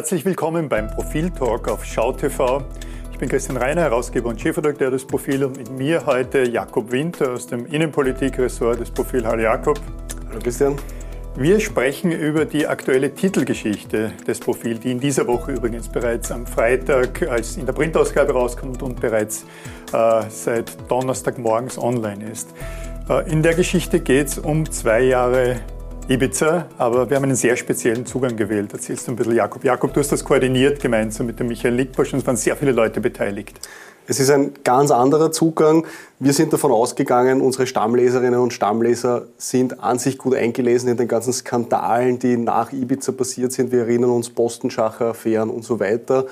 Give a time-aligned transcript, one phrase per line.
[0.00, 2.62] Herzlich willkommen beim Profil-Talk auf SchauTV.
[3.12, 7.32] Ich bin Christian Reiner, Herausgeber und Chefredakteur des Profil und mit mir heute Jakob Winter
[7.32, 9.26] aus dem Innenpolitik-Ressort des Profil.
[9.26, 9.78] Hallo Jakob.
[10.30, 10.76] Hallo Christian.
[11.36, 16.46] Wir sprechen über die aktuelle Titelgeschichte des Profil, die in dieser Woche übrigens bereits am
[16.46, 19.44] Freitag als in der Printausgabe rauskommt und bereits
[19.92, 22.48] äh, seit Donnerstagmorgens online ist.
[23.10, 25.60] Äh, in der Geschichte geht es um zwei Jahre
[26.10, 28.72] Ibiza, aber wir haben einen sehr speziellen Zugang gewählt.
[28.72, 29.62] Erzählst du ein bisschen, Jakob.
[29.62, 32.72] Jakob, du hast das koordiniert gemeinsam mit dem Michael Lickbosch und es waren sehr viele
[32.72, 33.60] Leute beteiligt.
[34.08, 35.86] Es ist ein ganz anderer Zugang.
[36.18, 41.06] Wir sind davon ausgegangen, unsere Stammleserinnen und Stammleser sind an sich gut eingelesen in den
[41.06, 43.70] ganzen Skandalen, die nach Ibiza passiert sind.
[43.70, 46.26] Wir erinnern uns Postenschacher, Affären und so weiter,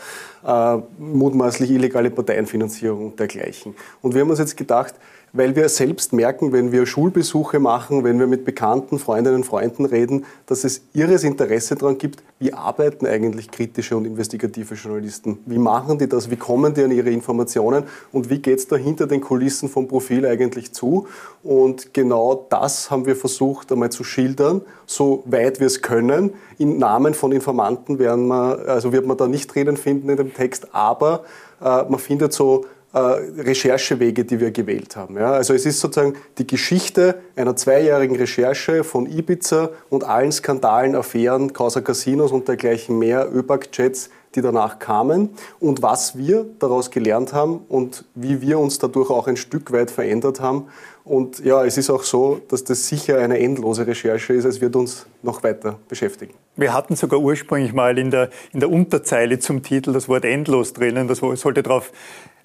[0.44, 3.76] äh, mutmaßlich illegale Parteienfinanzierung und dergleichen.
[4.02, 4.96] Und wir haben uns jetzt gedacht,
[5.38, 9.84] weil wir selbst merken, wenn wir Schulbesuche machen, wenn wir mit bekannten Freundinnen und Freunden
[9.84, 15.38] reden, dass es irres Interesse daran gibt, wie arbeiten eigentlich kritische und investigative Journalisten?
[15.46, 16.28] Wie machen die das?
[16.28, 17.84] Wie kommen die an ihre Informationen?
[18.10, 21.06] Und wie geht es da hinter den Kulissen vom Profil eigentlich zu?
[21.44, 26.32] Und genau das haben wir versucht einmal zu schildern, so weit wir es können.
[26.58, 30.34] Im Namen von Informanten werden wir, also wird man da nicht drinnen finden in dem
[30.34, 31.22] Text, aber
[31.60, 35.16] äh, man findet so Recherchewege, die wir gewählt haben.
[35.16, 40.94] Ja, also es ist sozusagen die Geschichte einer zweijährigen Recherche von Ibiza und allen Skandalen,
[40.94, 47.32] Affären, Causa Casinos und dergleichen mehr, ÖBAG-Jets, die danach kamen und was wir daraus gelernt
[47.32, 50.68] haben und wie wir uns dadurch auch ein Stück weit verändert haben.
[51.04, 54.44] Und ja, es ist auch so, dass das sicher eine endlose Recherche ist.
[54.44, 56.34] Es wird uns noch weiter beschäftigen.
[56.56, 60.74] Wir hatten sogar ursprünglich mal in der, in der Unterzeile zum Titel das Wort endlos
[60.74, 61.08] drinnen.
[61.08, 61.92] Das sollte darauf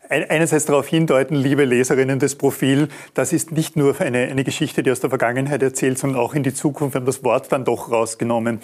[0.09, 4.91] einerseits darauf hindeuten, liebe Leserinnen des Profil, das ist nicht nur eine, eine Geschichte, die
[4.91, 6.95] aus der Vergangenheit erzählt, sondern auch in die Zukunft.
[6.95, 8.59] Wir haben das Wort dann doch rausgenommen.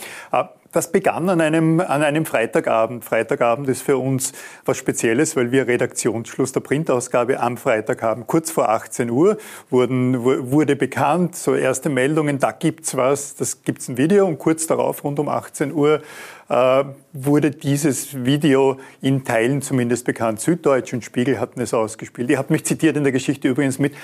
[0.71, 3.03] Das begann an einem, an einem Freitagabend.
[3.03, 4.33] Freitagabend ist für uns
[4.65, 8.27] was Spezielles, weil wir Redaktionsschluss der Printausgabe am Freitag haben.
[8.27, 9.37] Kurz vor 18 Uhr
[9.71, 14.67] wurden, wurde bekannt, so erste Meldungen, da gibt's was, das gibt's ein Video und kurz
[14.67, 16.03] darauf, rund um 18 Uhr,
[16.49, 20.39] äh, wurde dieses Video in Teilen zumindest bekannt.
[20.39, 22.29] Süddeutsch und Spiegel hatten es ausgespielt.
[22.29, 23.95] Ihr habt mich zitiert in der Geschichte übrigens mit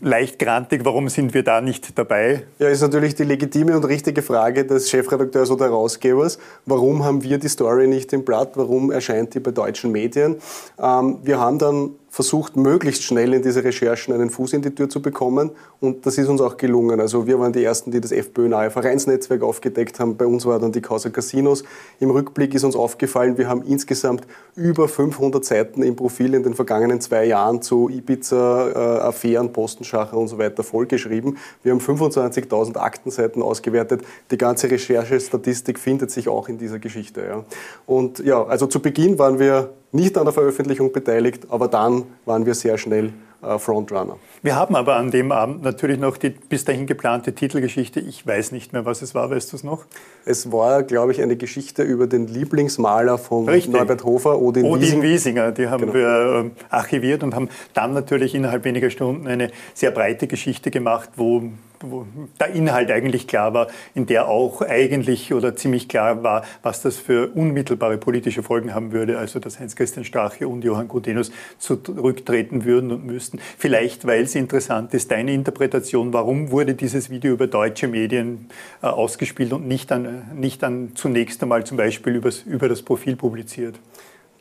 [0.00, 2.44] leicht grantig, warum sind wir da nicht dabei?
[2.58, 6.38] Ja, ist natürlich die legitime und richtige Frage des Chefredakteurs oder Herausgebers.
[6.64, 8.52] Warum haben wir die Story nicht im Blatt?
[8.54, 10.36] Warum erscheint die bei deutschen Medien?
[10.78, 14.88] Ähm, wir haben dann versucht, möglichst schnell in diese Recherchen einen Fuß in die Tür
[14.88, 15.50] zu bekommen.
[15.80, 17.00] Und das ist uns auch gelungen.
[17.00, 20.16] Also wir waren die Ersten, die das FPÖ-nahe Vereinsnetzwerk aufgedeckt haben.
[20.16, 21.64] Bei uns war dann die Causa Casinos.
[22.00, 24.26] Im Rückblick ist uns aufgefallen, wir haben insgesamt
[24.56, 30.28] über 500 Seiten im Profil in den vergangenen zwei Jahren zu Ibiza, äh, Postenschacher und
[30.28, 31.36] so weiter vollgeschrieben.
[31.62, 34.02] Wir haben 25.000 Aktenseiten ausgewertet.
[34.30, 37.22] Die ganze Recherchestatistik findet sich auch in dieser Geschichte.
[37.22, 37.44] Ja.
[37.86, 42.44] Und ja, also zu Beginn waren wir nicht an der Veröffentlichung beteiligt, aber dann waren
[42.46, 44.18] wir sehr schnell äh, Frontrunner.
[44.42, 48.00] Wir haben aber an dem Abend natürlich noch die bis dahin geplante Titelgeschichte.
[48.00, 49.30] Ich weiß nicht mehr, was es war.
[49.30, 49.84] Weißt du es noch?
[50.24, 53.72] Es war, glaube ich, eine Geschichte über den Lieblingsmaler von Richtig.
[53.72, 55.02] Norbert Hofer, Odin, Odin Wiesinger.
[55.02, 55.52] Wiesinger.
[55.52, 55.94] Die haben genau.
[55.94, 61.10] wir ähm, archiviert und haben dann natürlich innerhalb weniger Stunden eine sehr breite Geschichte gemacht,
[61.16, 61.44] wo
[61.80, 62.06] wo
[62.40, 66.96] der Inhalt eigentlich klar war, in der auch eigentlich oder ziemlich klar war, was das
[66.96, 72.92] für unmittelbare politische Folgen haben würde, also dass Heinz-Christian Strache und Johann Gutenus zurücktreten würden
[72.92, 73.38] und müssten.
[73.58, 78.48] Vielleicht, weil es interessant ist, deine Interpretation, warum wurde dieses Video über deutsche Medien
[78.82, 83.16] äh, ausgespielt und nicht dann, nicht dann zunächst einmal zum Beispiel übers, über das Profil
[83.16, 83.76] publiziert?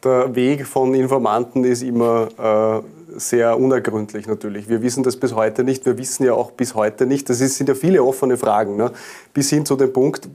[0.03, 4.69] Der Weg von Informanten ist immer äh, sehr unergründlich natürlich.
[4.69, 5.85] Wir wissen das bis heute nicht.
[5.85, 8.91] Wir wissen ja auch bis heute nicht, das sind ja viele offene Fragen, ne?
[9.34, 10.30] bis hin zu dem Punkt,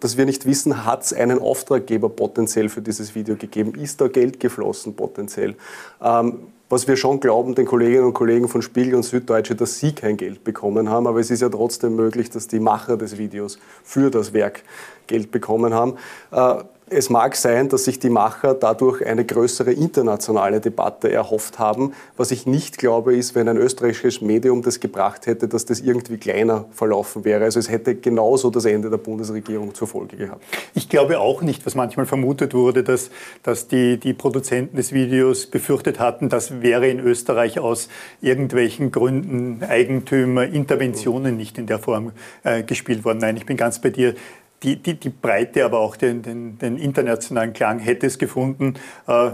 [0.00, 3.74] dass wir nicht wissen, hat es einen Auftraggeber potenziell für dieses Video gegeben?
[3.74, 5.54] Ist da Geld geflossen potenziell?
[6.02, 6.38] Ähm,
[6.68, 10.16] was wir schon glauben, den Kolleginnen und Kollegen von Spiegel und Süddeutsche, dass sie kein
[10.16, 14.10] Geld bekommen haben, aber es ist ja trotzdem möglich, dass die Macher des Videos für
[14.10, 14.62] das Werk
[15.06, 15.94] Geld bekommen haben.
[16.32, 21.94] Äh, es mag sein, dass sich die Macher dadurch eine größere internationale Debatte erhofft haben.
[22.16, 26.18] Was ich nicht glaube, ist, wenn ein österreichisches Medium das gebracht hätte, dass das irgendwie
[26.18, 27.44] kleiner verlaufen wäre.
[27.44, 30.44] Also es hätte genauso das Ende der Bundesregierung zur Folge gehabt.
[30.74, 33.10] Ich glaube auch nicht, was manchmal vermutet wurde, dass,
[33.42, 37.88] dass die, die Produzenten des Videos befürchtet hatten, das wäre in Österreich aus
[38.20, 43.18] irgendwelchen Gründen Eigentümer, Interventionen nicht in der Form äh, gespielt worden.
[43.18, 44.14] Nein, ich bin ganz bei dir
[44.64, 48.74] die, die, die Breite, aber auch den, den, den internationalen Klang hätte es gefunden.
[49.06, 49.30] Äh,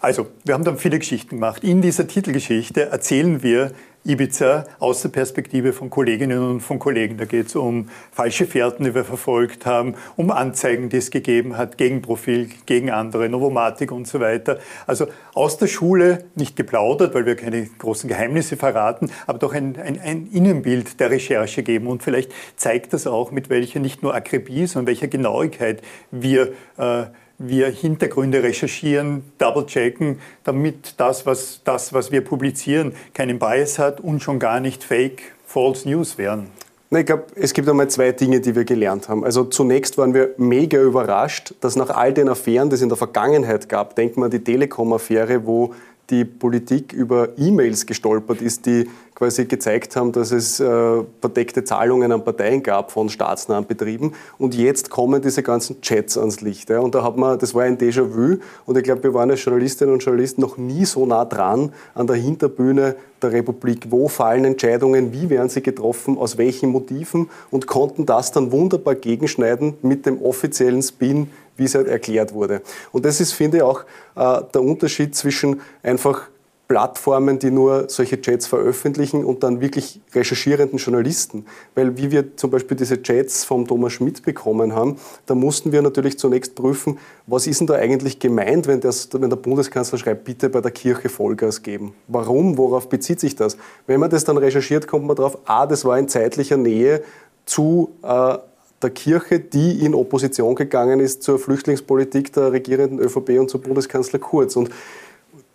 [0.00, 1.64] also, wir haben dann viele Geschichten gemacht.
[1.64, 3.72] In dieser Titelgeschichte erzählen wir
[4.06, 7.18] Ibiza aus der Perspektive von Kolleginnen und von Kollegen.
[7.18, 11.56] Da geht es um falsche Fährten, die wir verfolgt haben, um Anzeigen, die es gegeben
[11.56, 14.58] hat, gegen Profil, gegen andere, Novomatik und so weiter.
[14.86, 19.76] Also aus der Schule nicht geplaudert, weil wir keine großen Geheimnisse verraten, aber doch ein,
[19.76, 21.86] ein, ein Innenbild der Recherche geben.
[21.88, 27.06] Und vielleicht zeigt das auch, mit welcher nicht nur Akribie, sondern welcher Genauigkeit wir äh,
[27.38, 34.22] wir Hintergründe recherchieren, double-checken, damit das was, das, was wir publizieren, keinen Bias hat und
[34.22, 36.48] schon gar nicht Fake, False News wären.
[36.90, 39.24] Ich glaube, es gibt einmal zwei Dinge, die wir gelernt haben.
[39.24, 42.96] Also zunächst waren wir mega überrascht, dass nach all den Affären, die es in der
[42.96, 45.74] Vergangenheit gab, denkt man an die Telekom-Affäre, wo
[46.10, 52.12] die Politik über E-Mails gestolpert ist, die quasi gezeigt haben, dass es äh, verdeckte Zahlungen
[52.12, 54.12] an Parteien gab von staatsnahen Betrieben.
[54.36, 56.68] Und jetzt kommen diese ganzen Chats ans Licht.
[56.68, 56.80] Ja.
[56.80, 58.36] Und da hat man, das war ein Déjà-vu.
[58.66, 62.06] Und ich glaube, wir waren als Journalistinnen und Journalisten noch nie so nah dran an
[62.06, 63.86] der Hinterbühne der Republik.
[63.88, 65.14] Wo fallen Entscheidungen?
[65.14, 66.18] Wie werden sie getroffen?
[66.18, 67.30] Aus welchen Motiven?
[67.50, 72.60] Und konnten das dann wunderbar gegenschneiden mit dem offiziellen Spin wie es halt erklärt wurde.
[72.92, 73.80] Und das ist, finde ich, auch
[74.14, 76.28] äh, der Unterschied zwischen einfach
[76.68, 81.46] Plattformen, die nur solche Chats veröffentlichen und dann wirklich recherchierenden Journalisten.
[81.76, 84.96] Weil wie wir zum Beispiel diese Chats vom Thomas Schmidt bekommen haben,
[85.26, 89.30] da mussten wir natürlich zunächst prüfen, was ist denn da eigentlich gemeint, wenn, das, wenn
[89.30, 91.94] der Bundeskanzler schreibt, bitte bei der Kirche Vollgas geben.
[92.08, 92.58] Warum?
[92.58, 93.56] Worauf bezieht sich das?
[93.86, 97.02] Wenn man das dann recherchiert, kommt man darauf, ah, das war in zeitlicher Nähe
[97.44, 98.38] zu äh,
[98.82, 104.18] der Kirche, die in Opposition gegangen ist zur Flüchtlingspolitik der regierenden ÖVP und zu Bundeskanzler
[104.18, 104.56] Kurz.
[104.56, 104.70] Und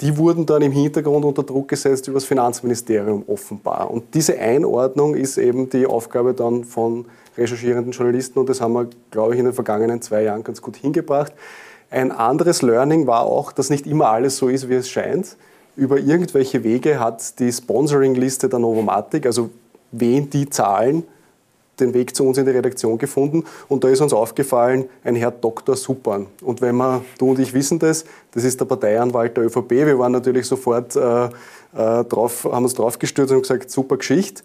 [0.02, 3.92] die wurden dann im Hintergrund unter Druck gesetzt über das Finanzministerium offenbar.
[3.92, 7.06] Und diese Einordnung ist eben die Aufgabe dann von
[7.38, 10.76] recherchierenden Journalisten und das haben wir, glaube ich, in den vergangenen zwei Jahren ganz gut
[10.76, 11.32] hingebracht.
[11.90, 15.38] Ein anderes Learning war auch, dass nicht immer alles so ist, wie es scheint.
[15.76, 19.50] Über irgendwelche Wege hat die Sponsoring-Liste der Novomatic, also
[19.92, 21.04] wen die zahlen,
[21.82, 25.32] den Weg zu uns in die Redaktion gefunden und da ist uns aufgefallen, ein Herr
[25.32, 25.76] Dr.
[25.76, 26.28] Suppan.
[26.42, 30.00] Und wenn man, du und ich wissen das, das ist der Parteianwalt der ÖVP, wir
[30.00, 31.30] waren natürlich sofort äh, äh,
[32.06, 34.44] drauf, haben uns draufgestürzt und gesagt, super Geschichte.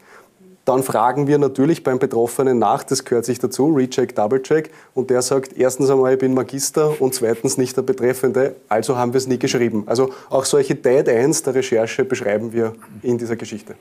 [0.65, 4.73] Dann fragen wir natürlich beim Betroffenen nach, das gehört sich dazu, Recheck, Doublecheck.
[4.95, 9.13] Und der sagt, erstens einmal, ich bin Magister und zweitens nicht der Betreffende, also haben
[9.13, 9.85] wir es nie geschrieben.
[9.87, 13.77] Also auch solche Dead Ends der Recherche beschreiben wir in dieser Geschichte.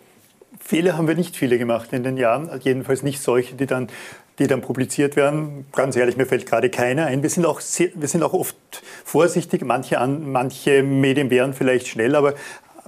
[0.68, 3.88] Fehler haben wir nicht viele gemacht in den Jahren, jedenfalls nicht solche, die dann,
[4.40, 5.68] die dann publiziert werden.
[5.72, 7.22] Ganz ehrlich, mir fällt gerade keiner ein.
[7.22, 8.58] Wir sind auch, sehr, wir sind auch oft
[9.04, 9.64] vorsichtig.
[9.64, 12.34] Manche, an, manche Medien wären vielleicht schnell, aber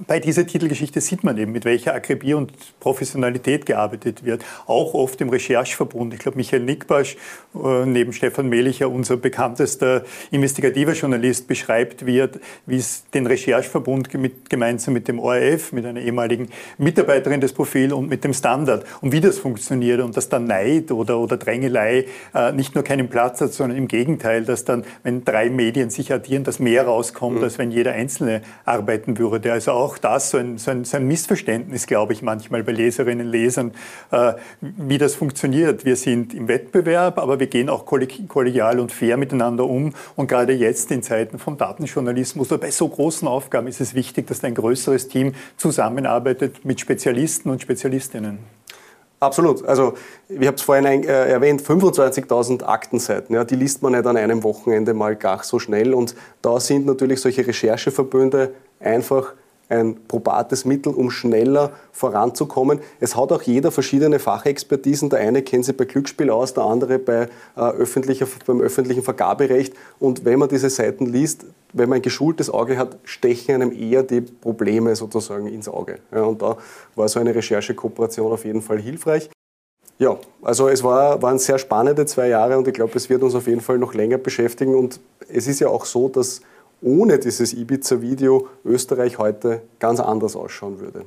[0.06, 4.44] bei dieser Titelgeschichte sieht man eben, mit welcher Akribie und Professionalität gearbeitet wird.
[4.66, 6.14] Auch oft im Rechercheverbund.
[6.14, 7.16] Ich glaube, Michael Nickbasch,
[7.54, 12.24] äh, neben Stefan Melicher, unser bekanntester investigativer Journalist, beschreibt, wie,
[12.66, 16.48] wie es den Rechercheverbund mit, gemeinsam mit dem ORF, mit einer ehemaligen
[16.78, 20.92] Mitarbeiterin des Profil und mit dem Standard und wie das funktioniert und dass dann Neid
[20.92, 25.24] oder, oder Drängelei äh, nicht nur keinen Platz hat, sondern im Gegenteil, dass dann, wenn
[25.24, 27.44] drei Medien sich addieren, dass mehr rauskommt, mhm.
[27.44, 29.52] als wenn jeder Einzelne arbeiten würde.
[29.52, 32.72] Also auch auch das so ein, so ein, so ein Missverständnis, glaube ich, manchmal bei
[32.72, 33.72] Leserinnen und Lesern,
[34.10, 35.86] äh, wie das funktioniert.
[35.86, 39.94] Wir sind im Wettbewerb, aber wir gehen auch kollegial und fair miteinander um.
[40.14, 44.26] Und gerade jetzt in Zeiten von Datenjournalismus oder bei so großen Aufgaben ist es wichtig,
[44.26, 48.38] dass ein größeres Team zusammenarbeitet mit Spezialisten und Spezialistinnen.
[49.20, 49.64] Absolut.
[49.64, 49.94] Also
[50.28, 53.34] ich habe es vorhin ein, äh, erwähnt, 25.000 Aktenseiten.
[53.34, 55.92] Ja, die liest man nicht an einem Wochenende mal gar so schnell.
[55.92, 59.34] Und da sind natürlich solche Rechercheverbünde einfach
[59.68, 62.80] ein probates Mittel, um schneller voranzukommen.
[63.00, 65.10] Es hat auch jeder verschiedene Fachexpertisen.
[65.10, 69.74] Der eine kennt sich bei Glücksspiel aus, der andere bei, äh, öffentlicher, beim öffentlichen Vergaberecht.
[69.98, 74.02] Und wenn man diese Seiten liest, wenn man ein geschultes Auge hat, stechen einem eher
[74.02, 75.98] die Probleme sozusagen ins Auge.
[76.12, 76.56] Ja, und da
[76.94, 79.28] war so eine Recherchekooperation auf jeden Fall hilfreich.
[79.98, 83.34] Ja, also es war, waren sehr spannende zwei Jahre und ich glaube, es wird uns
[83.34, 84.76] auf jeden Fall noch länger beschäftigen.
[84.76, 86.40] Und es ist ja auch so, dass
[86.80, 91.04] ohne dieses Ibiza-Video Österreich heute ganz anders ausschauen würde.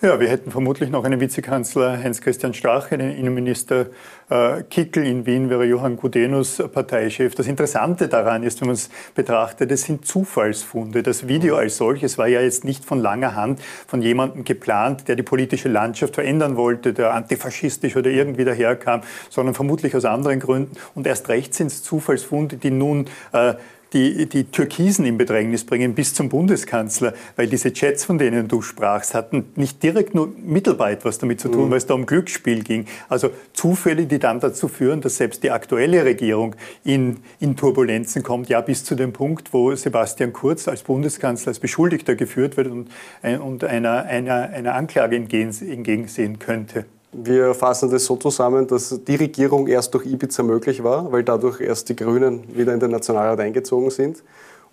[0.00, 3.86] Ja, wir hätten vermutlich noch einen Vizekanzler Heinz-Christian Strache, einen Innenminister
[4.30, 7.34] äh, Kickel in Wien wäre Johann Gudenus Parteichef.
[7.34, 11.02] Das Interessante daran ist, wenn man es betrachtet, es sind Zufallsfunde.
[11.02, 15.16] Das Video als solches war ja jetzt nicht von langer Hand von jemandem geplant, der
[15.16, 19.00] die politische Landschaft verändern wollte, der antifaschistisch oder irgendwie daherkam,
[19.30, 20.76] sondern vermutlich aus anderen Gründen.
[20.94, 23.54] Und erst recht sind es Zufallsfunde, die nun äh,
[23.92, 28.62] die, die Türkisen in Bedrängnis bringen bis zum Bundeskanzler, weil diese Chats, von denen du
[28.62, 31.70] sprachst, hatten nicht direkt nur mittelbar etwas damit zu tun, mhm.
[31.70, 32.86] weil es da um Glücksspiel ging.
[33.08, 36.54] Also Zufälle, die dann dazu führen, dass selbst die aktuelle Regierung
[36.84, 41.58] in, in Turbulenzen kommt, ja bis zu dem Punkt, wo Sebastian Kurz als Bundeskanzler als
[41.58, 42.88] Beschuldigter geführt wird und,
[43.22, 46.86] äh, und einer, einer, einer Anklage entgegensehen könnte.
[47.12, 51.60] Wir fassen das so zusammen, dass die Regierung erst durch Ibiza möglich war, weil dadurch
[51.60, 54.22] erst die Grünen wieder in den Nationalrat eingezogen sind.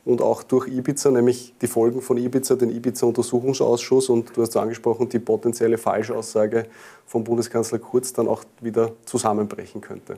[0.04, 5.10] Und auch durch Ibiza, nämlich die Folgen von Ibiza, den Ibiza-Untersuchungsausschuss und du hast angesprochen,
[5.10, 6.66] die potenzielle Falschaussage
[7.08, 10.18] vom Bundeskanzler Kurz dann auch wieder zusammenbrechen könnte.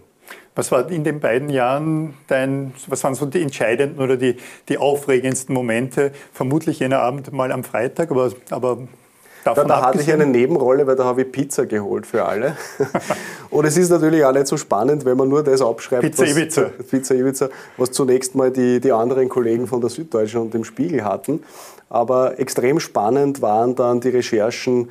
[0.55, 4.35] Was war in den beiden Jahren dein, was waren so die entscheidenden oder die,
[4.67, 6.11] die aufregendsten Momente?
[6.33, 8.79] Vermutlich jener Abend mal am Freitag, aber, aber
[9.53, 12.57] da, da hatte ich eine Nebenrolle, weil da habe ich Pizza geholt für alle.
[13.49, 16.31] und es ist natürlich auch nicht so spannend, wenn man nur das abschreibt, Pizza was,
[16.31, 16.61] Ibiza.
[16.89, 21.03] Pizza Ibiza, was zunächst mal die, die anderen Kollegen von der Süddeutschen und dem Spiegel
[21.03, 21.43] hatten.
[21.89, 24.89] Aber extrem spannend waren dann die Recherchen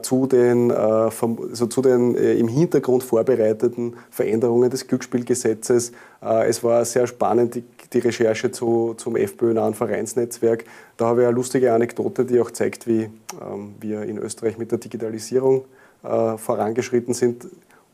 [0.00, 5.92] zu den, äh, also zu den äh, im Hintergrund vorbereiteten Veränderungen des Glücksspielgesetzes.
[6.22, 10.64] Äh, es war sehr spannend, die, Recherche zu, zum FPÖ-nahen Vereinsnetzwerk.
[10.96, 14.70] Da habe ich eine lustige Anekdote, die auch zeigt, wie ähm, wir in Österreich mit
[14.70, 15.64] der Digitalisierung
[16.02, 17.46] äh, vorangeschritten sind.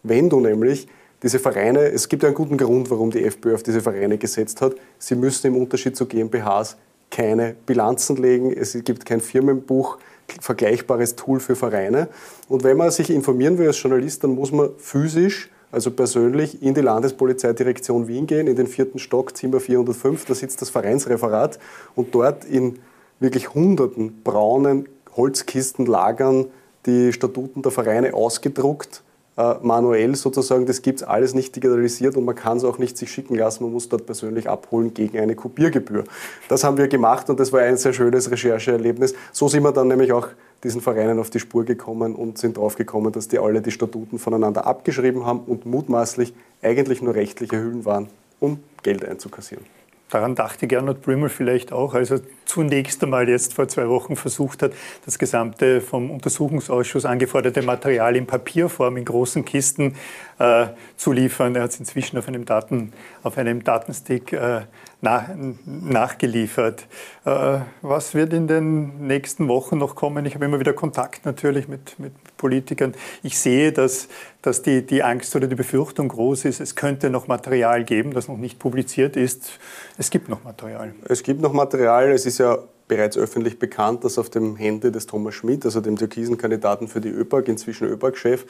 [0.03, 0.89] Wenn du nämlich
[1.23, 4.61] diese Vereine, es gibt ja einen guten Grund, warum die FPÖ auf diese Vereine gesetzt
[4.61, 4.75] hat.
[4.99, 6.77] Sie müssen im Unterschied zu GmbHs
[7.11, 9.99] keine Bilanzen legen, es gibt kein Firmenbuch,
[10.41, 12.09] vergleichbares Tool für Vereine.
[12.49, 16.75] Und wenn man sich informieren will als Journalist, dann muss man physisch, also persönlich, in
[16.75, 21.59] die Landespolizeidirektion Wien gehen, in den vierten Stock, Zimmer 405, da sitzt das Vereinsreferat.
[21.95, 22.79] Und dort in
[23.21, 26.47] wirklich hunderten braunen Holzkisten lagern
[26.87, 29.03] die Statuten der Vereine ausgedruckt
[29.37, 32.99] äh, manuell sozusagen, das gibt es alles nicht digitalisiert und man kann es auch nicht
[32.99, 36.05] sich schicken lassen, man muss dort persönlich abholen gegen eine Kopiergebühr.
[36.49, 39.15] Das haben wir gemacht und das war ein sehr schönes Rechercheerlebnis.
[39.33, 40.29] So sind wir dann nämlich auch
[40.63, 44.67] diesen Vereinen auf die Spur gekommen und sind draufgekommen, dass die alle die Statuten voneinander
[44.67, 48.09] abgeschrieben haben und mutmaßlich eigentlich nur rechtliche Hüllen waren,
[48.39, 49.65] um Geld einzukassieren.
[50.13, 54.63] Daran dachte Gernot Brimmel vielleicht auch, als er zunächst einmal jetzt vor zwei Wochen versucht
[54.63, 54.73] hat,
[55.07, 59.97] das gesamte vom Untersuchungsausschuss angeforderte Material in Papierform in großen Kisten
[60.39, 60.67] äh,
[60.99, 61.57] zu liefern.
[61.57, 62.93] Er hat es inzwischen auf einem, Daten,
[63.23, 64.67] auf einem Datenstick äh,
[65.03, 65.25] nach,
[65.67, 66.87] nachgeliefert.
[67.25, 70.25] Äh, was wird in den nächsten Wochen noch kommen?
[70.25, 72.95] Ich habe immer wieder Kontakt natürlich mit, mit Politikern.
[73.23, 74.09] Ich sehe, dass,
[74.41, 78.29] dass die, die Angst oder die Befürchtung groß ist, es könnte noch Material geben, das
[78.29, 79.59] noch nicht publiziert ist.
[79.99, 80.95] Es gibt noch Material.
[81.09, 82.13] Es gibt noch Material.
[82.13, 85.97] Es ist ja bereits öffentlich bekannt, dass auf dem Handy des Thomas Schmidt, also dem
[85.97, 88.45] türkisen Kandidaten für die ÖPAG, inzwischen ÖPAG-Chef,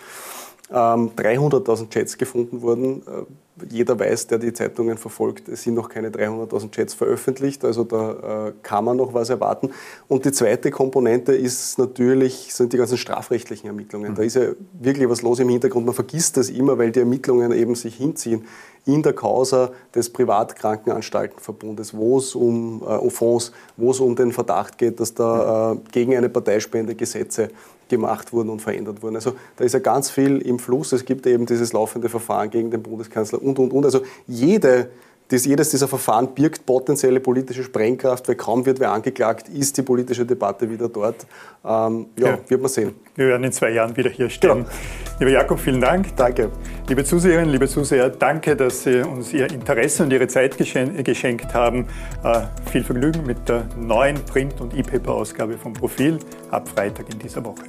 [0.72, 3.02] 300.000 ähm, Chats gefunden wurden.
[3.02, 3.24] Äh,
[3.70, 8.48] jeder weiß, der die Zeitungen verfolgt, es sind noch keine 300.000 Chats veröffentlicht, also da
[8.48, 9.70] äh, kann man noch was erwarten.
[10.08, 14.14] Und die zweite Komponente ist natürlich, sind die ganzen strafrechtlichen Ermittlungen.
[14.14, 14.48] Da ist ja
[14.80, 15.84] wirklich was los im Hintergrund.
[15.84, 18.46] Man vergisst das immer, weil die Ermittlungen eben sich hinziehen
[18.86, 24.78] in der Causa des Privatkrankenanstaltenverbundes, wo es um, äh, Fonds, wo es um den Verdacht
[24.78, 27.50] geht, dass da äh, gegen eine Parteispende Gesetze
[27.92, 29.16] gemacht wurden und verändert wurden.
[29.16, 30.92] Also da ist ja ganz viel im Fluss.
[30.92, 33.84] Es gibt eben dieses laufende Verfahren gegen den Bundeskanzler und, und, und.
[33.84, 34.88] Also jede
[35.32, 39.82] das, jedes dieser Verfahren birgt potenzielle politische Sprengkraft, weil kaum wird wer angeklagt, ist die
[39.82, 41.26] politische Debatte wieder dort.
[41.64, 42.94] Ähm, ja, ja, wird man sehen.
[43.14, 44.50] Wir werden in zwei Jahren wieder hier stehen.
[44.50, 44.66] Genau.
[45.20, 46.14] Lieber Jakob, vielen Dank.
[46.16, 46.50] Danke.
[46.86, 51.86] Liebe Zuseherinnen, liebe Zuseher, danke, dass Sie uns Ihr Interesse und Ihre Zeit geschenkt haben.
[52.22, 56.18] Äh, viel Vergnügen mit der neuen Print- und E-Paper-Ausgabe vom Profil
[56.50, 57.62] ab Freitag in dieser Woche.